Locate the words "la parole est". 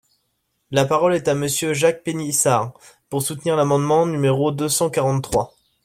0.71-1.27